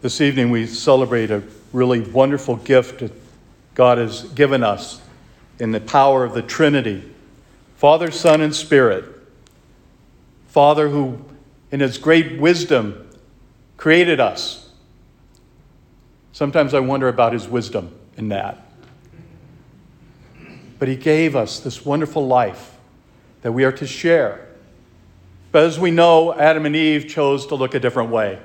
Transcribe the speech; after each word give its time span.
This 0.00 0.20
evening 0.20 0.52
we 0.52 0.68
celebrate 0.68 1.32
a 1.32 1.42
really 1.72 1.98
wonderful 1.98 2.54
gift 2.54 3.00
that 3.00 3.10
God 3.74 3.98
has 3.98 4.22
given 4.22 4.62
us 4.62 5.00
in 5.58 5.72
the 5.72 5.80
power 5.80 6.24
of 6.24 6.34
the 6.34 6.42
Trinity 6.42 7.02
Father, 7.76 8.12
Son, 8.12 8.40
and 8.40 8.54
Spirit. 8.54 9.04
Father, 10.46 10.88
who 10.88 11.24
in 11.72 11.80
his 11.80 11.98
great 11.98 12.40
wisdom 12.40 13.08
created 13.76 14.20
us. 14.20 14.70
Sometimes 16.32 16.74
I 16.74 16.80
wonder 16.80 17.08
about 17.08 17.32
his 17.32 17.48
wisdom 17.48 17.92
in 18.16 18.28
that. 18.28 18.66
But 20.78 20.86
he 20.86 20.96
gave 20.96 21.34
us 21.34 21.58
this 21.58 21.84
wonderful 21.84 22.26
life 22.26 22.76
that 23.42 23.50
we 23.50 23.64
are 23.64 23.72
to 23.72 23.86
share. 23.86 24.46
But 25.50 25.64
as 25.64 25.78
we 25.78 25.90
know, 25.90 26.34
Adam 26.34 26.66
and 26.66 26.76
Eve 26.76 27.08
chose 27.08 27.46
to 27.48 27.56
look 27.56 27.74
a 27.74 27.80
different 27.80 28.10
way. 28.10 28.38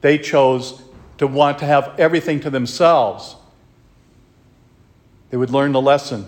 They 0.00 0.18
chose 0.18 0.82
to 1.18 1.26
want 1.26 1.58
to 1.58 1.64
have 1.64 1.98
everything 1.98 2.40
to 2.40 2.50
themselves. 2.50 3.36
They 5.30 5.36
would 5.36 5.50
learn 5.50 5.72
the 5.72 5.80
lesson, 5.80 6.26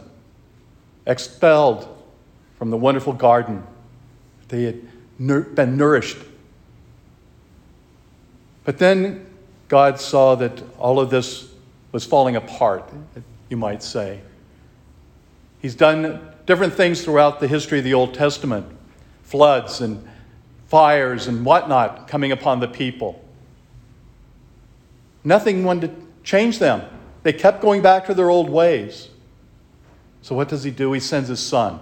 expelled 1.06 1.88
from 2.58 2.70
the 2.70 2.76
wonderful 2.76 3.12
garden. 3.12 3.64
They 4.48 4.64
had 4.64 4.82
been 5.18 5.76
nourished. 5.76 6.18
But 8.64 8.78
then 8.78 9.26
God 9.68 10.00
saw 10.00 10.34
that 10.34 10.62
all 10.78 11.00
of 11.00 11.10
this 11.10 11.50
was 11.92 12.04
falling 12.04 12.36
apart, 12.36 12.92
you 13.48 13.56
might 13.56 13.82
say. 13.82 14.20
He's 15.60 15.74
done 15.74 16.20
different 16.46 16.74
things 16.74 17.04
throughout 17.04 17.40
the 17.40 17.46
history 17.46 17.78
of 17.78 17.84
the 17.84 17.94
Old 17.94 18.14
Testament 18.14 18.66
floods 19.22 19.80
and 19.80 20.06
fires 20.66 21.28
and 21.28 21.44
whatnot 21.44 22.08
coming 22.08 22.32
upon 22.32 22.60
the 22.60 22.68
people. 22.68 23.24
Nothing 25.24 25.64
wanted 25.64 25.88
to 25.88 26.06
change 26.22 26.58
them. 26.58 26.82
They 27.22 27.32
kept 27.32 27.60
going 27.60 27.82
back 27.82 28.06
to 28.06 28.14
their 28.14 28.30
old 28.30 28.48
ways. 28.48 29.08
So, 30.22 30.34
what 30.34 30.48
does 30.48 30.64
he 30.64 30.70
do? 30.70 30.92
He 30.92 31.00
sends 31.00 31.28
his 31.28 31.40
son, 31.40 31.80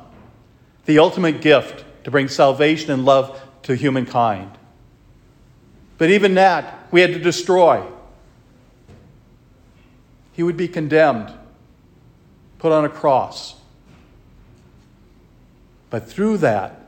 the 0.84 0.98
ultimate 0.98 1.40
gift 1.40 1.84
to 2.04 2.10
bring 2.10 2.28
salvation 2.28 2.90
and 2.90 3.04
love 3.04 3.40
to 3.62 3.74
humankind. 3.74 4.50
But 5.98 6.10
even 6.10 6.34
that, 6.34 6.86
we 6.92 7.00
had 7.00 7.12
to 7.12 7.18
destroy. 7.18 7.84
He 10.32 10.44
would 10.44 10.56
be 10.56 10.68
condemned, 10.68 11.32
put 12.58 12.70
on 12.70 12.84
a 12.84 12.88
cross. 12.88 13.56
But 15.90 16.08
through 16.08 16.38
that, 16.38 16.80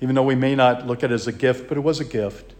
even 0.00 0.14
though 0.14 0.22
we 0.22 0.34
may 0.34 0.54
not 0.54 0.86
look 0.86 1.02
at 1.02 1.10
it 1.10 1.14
as 1.14 1.26
a 1.26 1.32
gift, 1.32 1.68
but 1.68 1.76
it 1.76 1.80
was 1.80 2.00
a 2.00 2.04
gift, 2.04 2.54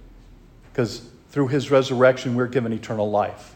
because 0.70 1.08
through 1.30 1.48
his 1.48 1.70
resurrection, 1.70 2.34
we're 2.34 2.46
given 2.46 2.72
eternal 2.72 3.10
life. 3.10 3.54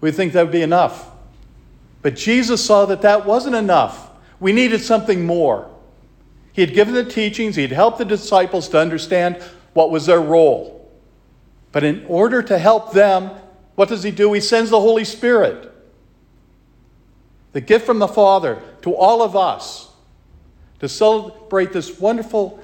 We 0.00 0.12
think 0.12 0.32
that 0.32 0.44
would 0.44 0.52
be 0.52 0.62
enough. 0.62 1.10
But 2.02 2.14
Jesus 2.14 2.64
saw 2.64 2.86
that 2.86 3.02
that 3.02 3.26
wasn't 3.26 3.56
enough. 3.56 4.10
We 4.38 4.52
needed 4.52 4.80
something 4.80 5.26
more. 5.26 5.68
He 6.52 6.62
had 6.62 6.72
given 6.72 6.94
the 6.94 7.04
teachings, 7.04 7.56
he 7.56 7.62
had 7.62 7.72
helped 7.72 7.98
the 7.98 8.04
disciples 8.04 8.68
to 8.70 8.78
understand 8.78 9.42
what 9.74 9.90
was 9.90 10.06
their 10.06 10.20
role. 10.20 10.90
But 11.72 11.84
in 11.84 12.04
order 12.06 12.42
to 12.42 12.58
help 12.58 12.92
them, 12.92 13.30
what 13.74 13.88
does 13.88 14.02
he 14.02 14.10
do? 14.10 14.32
He 14.32 14.40
sends 14.40 14.70
the 14.70 14.80
Holy 14.80 15.04
Spirit. 15.04 15.72
The 17.52 17.60
gift 17.60 17.86
from 17.86 17.98
the 17.98 18.08
Father 18.08 18.62
to 18.82 18.94
all 18.94 19.22
of 19.22 19.36
us 19.36 19.88
to 20.80 20.88
celebrate 20.88 21.72
this 21.72 21.98
wonderful 21.98 22.62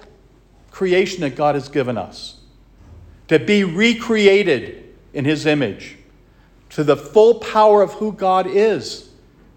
creation 0.70 1.20
that 1.22 1.36
God 1.36 1.54
has 1.54 1.68
given 1.68 1.98
us 1.98 2.40
to 3.28 3.38
be 3.38 3.64
recreated 3.64 4.94
in 5.12 5.24
his 5.24 5.46
image, 5.46 5.96
to 6.70 6.84
the 6.84 6.96
full 6.96 7.36
power 7.36 7.82
of 7.82 7.94
who 7.94 8.12
God 8.12 8.46
is, 8.46 9.10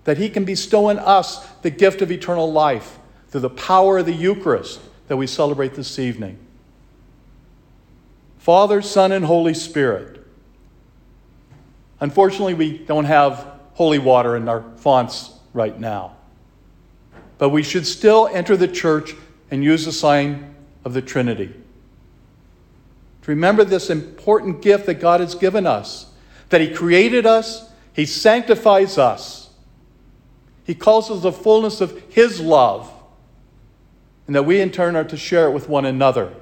that 0.04 0.18
he 0.18 0.30
can 0.30 0.46
bestow 0.46 0.90
in 0.90 1.00
us 1.00 1.46
the 1.62 1.70
gift 1.70 2.02
of 2.02 2.12
eternal 2.12 2.52
life 2.52 2.98
through 3.30 3.42
the 3.42 3.50
power 3.50 3.98
of 3.98 4.06
the 4.06 4.14
Eucharist 4.14 4.80
that 5.08 5.18
we 5.18 5.28
celebrate 5.28 5.74
this 5.74 6.00
evening. 6.00 6.38
Father, 8.38 8.82
Son, 8.82 9.12
and 9.12 9.26
Holy 9.26 9.54
Spirit. 9.54 10.26
Unfortunately, 12.00 12.54
we 12.54 12.78
don't 12.78 13.06
have 13.06 13.46
holy 13.74 14.00
water 14.00 14.38
in 14.38 14.48
our 14.48 14.64
fonts 14.78 15.32
right 15.54 15.78
now. 15.78 16.16
But 17.38 17.50
we 17.50 17.64
should 17.64 17.86
still 17.86 18.30
enter 18.32 18.56
the 18.56 18.68
church 18.68 19.16
and 19.52 19.64
use 19.64 19.86
the 19.86 19.92
sign 19.92 20.56
of 20.86 20.94
the 20.94 21.02
Trinity 21.02 21.54
to 23.28 23.32
remember 23.32 23.66
this 23.66 23.90
important 23.90 24.62
gift 24.62 24.86
that 24.86 25.02
God 25.02 25.20
has 25.20 25.36
given 25.36 25.68
us 25.68 26.06
that 26.48 26.62
He 26.62 26.74
created 26.74 27.26
us, 27.26 27.70
He 27.92 28.06
sanctifies 28.06 28.98
us, 28.98 29.50
He 30.64 30.74
calls 30.74 31.12
us 31.12 31.24
the 31.24 31.34
fullness 31.34 31.82
of 31.82 32.02
His 32.10 32.40
love, 32.40 32.90
and 34.28 34.36
that 34.36 34.44
we 34.44 34.62
in 34.62 34.72
turn 34.72 34.96
are 34.96 35.04
to 35.04 35.18
share 35.18 35.50
it 35.50 35.52
with 35.52 35.68
one 35.68 35.84
another. 35.84 36.34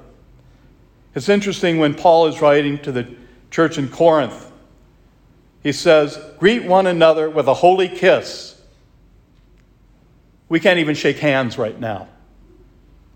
It's 1.16 1.28
interesting 1.28 1.78
when 1.78 1.92
Paul 1.92 2.28
is 2.28 2.40
writing 2.40 2.78
to 2.82 2.92
the 2.92 3.12
church 3.50 3.78
in 3.78 3.88
Corinth, 3.88 4.52
he 5.64 5.72
says, 5.72 6.16
Greet 6.38 6.66
one 6.66 6.86
another 6.86 7.28
with 7.28 7.48
a 7.48 7.54
holy 7.54 7.88
kiss. 7.88 8.60
We 10.48 10.60
can't 10.60 10.78
even 10.78 10.94
shake 10.94 11.18
hands 11.18 11.58
right 11.58 11.80
now. 11.80 12.06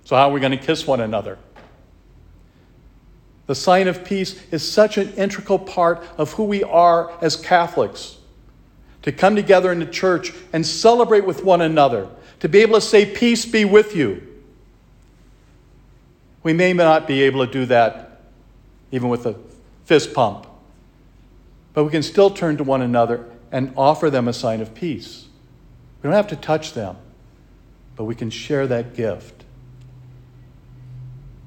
So, 0.07 0.17
how 0.17 0.29
are 0.29 0.33
we 0.33 0.41
going 0.41 0.59
to 0.59 0.59
kiss 0.59 0.89
one 0.89 1.01
another? 1.01 1.39
The 3.51 3.57
sign 3.57 3.89
of 3.89 4.05
peace 4.05 4.41
is 4.53 4.63
such 4.63 4.97
an 4.97 5.13
integral 5.15 5.59
part 5.59 6.07
of 6.17 6.35
who 6.35 6.45
we 6.45 6.63
are 6.63 7.11
as 7.21 7.35
Catholics. 7.35 8.17
To 9.03 9.11
come 9.11 9.35
together 9.35 9.73
in 9.73 9.81
the 9.81 9.87
church 9.87 10.33
and 10.53 10.65
celebrate 10.65 11.25
with 11.27 11.43
one 11.43 11.61
another, 11.61 12.09
to 12.39 12.49
be 12.49 12.61
able 12.61 12.77
to 12.77 12.81
say, 12.81 13.05
Peace 13.05 13.45
be 13.45 13.65
with 13.65 13.97
you. 13.97 14.23
We 16.45 16.53
may 16.53 16.73
not 16.73 17.09
be 17.09 17.23
able 17.23 17.45
to 17.45 17.53
do 17.53 17.67
that 17.67 18.21
even 18.93 19.09
with 19.09 19.27
a 19.27 19.35
fist 19.85 20.15
pump, 20.15 20.47
but 21.75 21.83
we 21.83 21.91
can 21.91 22.05
still 22.05 22.31
turn 22.31 22.57
to 22.59 22.63
one 22.63 22.83
another 22.83 23.29
and 23.51 23.73
offer 23.77 24.11
them 24.11 24.29
a 24.29 24.33
sign 24.33 24.61
of 24.61 24.77
peace. 24.77 25.27
We 26.01 26.07
don't 26.07 26.15
have 26.15 26.29
to 26.29 26.37
touch 26.37 26.75
them, 26.75 26.97
but 27.97 28.05
we 28.05 28.15
can 28.15 28.31
share 28.31 28.69
that 28.69 28.95
gift. 28.95 29.40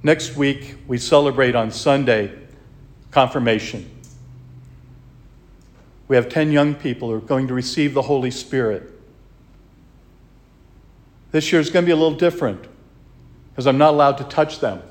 Next 0.06 0.36
week, 0.36 0.76
we 0.86 0.98
celebrate 0.98 1.56
on 1.56 1.72
Sunday 1.72 2.38
confirmation. 3.10 3.90
We 6.10 6.18
have 6.18 6.28
10 6.28 6.52
young 6.52 6.76
people 6.76 7.08
who 7.08 7.16
are 7.16 7.22
going 7.22 7.48
to 7.48 7.54
receive 7.54 7.94
the 7.94 8.02
Holy 8.02 8.30
Spirit. 8.30 8.92
This 11.32 11.54
year 11.54 11.62
is 11.62 11.70
going 11.70 11.84
to 11.84 11.88
be 11.88 11.94
a 11.94 11.96
little 11.96 12.18
different 12.18 12.66
because 13.52 13.66
I'm 13.66 13.78
not 13.78 13.94
allowed 13.94 14.18
to 14.18 14.26
touch 14.26 14.60
them. 14.60 14.82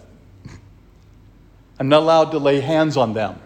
I'm 1.79 1.91
not 1.91 2.03
allowed 2.03 2.31
to 2.31 2.39
lay 2.39 2.61
hands 2.61 2.97
on 2.97 3.13
them. 3.13 3.39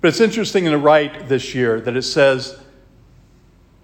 But 0.00 0.08
it's 0.08 0.20
interesting 0.20 0.66
in 0.66 0.72
the 0.72 0.78
rite 0.78 1.28
this 1.28 1.54
year 1.54 1.80
that 1.82 1.96
it 1.96 2.02
says 2.02 2.58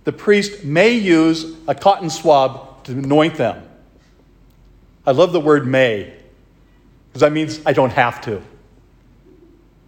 the 0.02 0.12
priest 0.12 0.64
may 0.64 0.92
use 0.92 1.56
a 1.69 1.75
cotton 1.75 2.10
swab 2.10 2.82
to 2.84 2.92
anoint 2.92 3.36
them. 3.36 3.62
I 5.06 5.12
love 5.12 5.32
the 5.32 5.41
word 5.41 5.69
may 5.69 6.14
because 7.12 7.20
that 7.20 7.32
means 7.32 7.60
I 7.66 7.74
don't 7.74 7.92
have 7.92 8.22
to. 8.22 8.40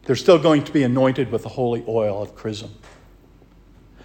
They're 0.04 0.14
still 0.14 0.38
going 0.38 0.64
to 0.64 0.72
be 0.72 0.82
anointed 0.82 1.32
with 1.32 1.42
the 1.42 1.48
holy 1.48 1.82
oil 1.88 2.22
of 2.22 2.36
chrism. 2.36 2.74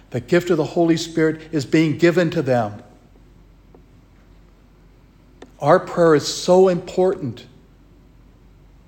The 0.08 0.20
gift 0.20 0.48
of 0.48 0.56
the 0.56 0.64
Holy 0.64 0.96
Spirit 0.96 1.52
is 1.52 1.66
being 1.66 1.98
given 1.98 2.30
to 2.30 2.40
them. 2.40 2.82
Our 5.60 5.78
prayer 5.78 6.14
is 6.14 6.26
so 6.26 6.68
important 6.68 7.44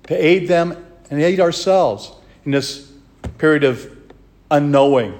to 0.07 0.15
aid 0.15 0.47
them 0.47 0.83
and 1.11 1.21
aid 1.21 1.39
ourselves 1.39 2.11
in 2.43 2.51
this 2.51 2.91
period 3.37 3.63
of 3.63 3.95
unknowing. 4.49 5.19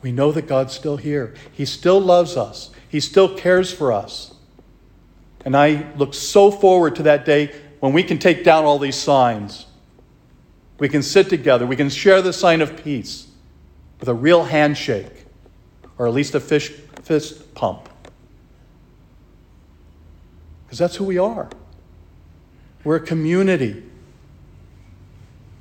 We 0.00 0.12
know 0.12 0.30
that 0.30 0.46
God's 0.46 0.72
still 0.72 0.96
here. 0.96 1.34
He 1.52 1.64
still 1.64 2.00
loves 2.00 2.36
us. 2.36 2.70
He 2.88 3.00
still 3.00 3.36
cares 3.36 3.72
for 3.72 3.92
us. 3.92 4.35
And 5.46 5.56
I 5.56 5.86
look 5.96 6.12
so 6.12 6.50
forward 6.50 6.96
to 6.96 7.04
that 7.04 7.24
day 7.24 7.54
when 7.78 7.92
we 7.92 8.02
can 8.02 8.18
take 8.18 8.42
down 8.42 8.64
all 8.64 8.80
these 8.80 8.96
signs. 8.96 9.66
We 10.80 10.88
can 10.88 11.04
sit 11.04 11.30
together. 11.30 11.64
We 11.64 11.76
can 11.76 11.88
share 11.88 12.20
the 12.20 12.32
sign 12.32 12.60
of 12.60 12.82
peace 12.82 13.28
with 14.00 14.08
a 14.08 14.14
real 14.14 14.42
handshake 14.42 15.24
or 15.98 16.08
at 16.08 16.12
least 16.12 16.34
a 16.34 16.40
fish, 16.40 16.70
fist 17.02 17.54
pump. 17.54 17.88
Because 20.66 20.80
that's 20.80 20.96
who 20.96 21.04
we 21.04 21.16
are. 21.16 21.48
We're 22.82 22.96
a 22.96 23.00
community, 23.00 23.84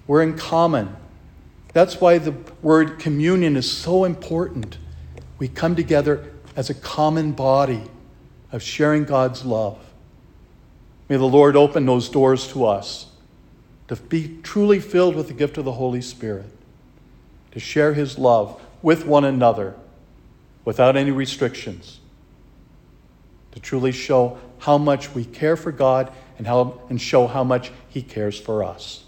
we're 0.07 0.23
in 0.23 0.35
common. 0.35 0.95
That's 1.73 2.01
why 2.01 2.17
the 2.17 2.33
word 2.61 2.97
communion 2.99 3.55
is 3.55 3.69
so 3.69 4.03
important. 4.03 4.79
We 5.37 5.47
come 5.47 5.75
together 5.75 6.31
as 6.55 6.69
a 6.69 6.73
common 6.73 7.33
body 7.33 7.83
of 8.55 8.63
sharing 8.63 9.03
God's 9.03 9.43
love. 9.43 9.77
May 11.09 11.17
the 11.17 11.25
Lord 11.25 11.57
open 11.57 11.85
those 11.85 12.07
doors 12.07 12.47
to 12.53 12.65
us 12.65 13.07
to 13.89 13.97
be 13.97 14.39
truly 14.43 14.79
filled 14.79 15.15
with 15.15 15.27
the 15.27 15.33
gift 15.33 15.57
of 15.57 15.65
the 15.65 15.73
Holy 15.73 16.01
Spirit, 16.01 16.49
to 17.51 17.59
share 17.59 17.93
His 17.93 18.17
love 18.17 18.59
with 18.81 19.05
one 19.05 19.25
another 19.25 19.75
without 20.63 20.95
any 20.95 21.11
restrictions, 21.11 21.99
to 23.51 23.59
truly 23.59 23.91
show 23.91 24.37
how 24.59 24.77
much 24.77 25.13
we 25.13 25.25
care 25.25 25.57
for 25.57 25.73
God 25.73 26.11
and, 26.37 26.47
how, 26.47 26.81
and 26.89 26.99
show 26.99 27.27
how 27.27 27.43
much 27.43 27.71
He 27.89 28.01
cares 28.01 28.39
for 28.39 28.63
us. 28.63 29.03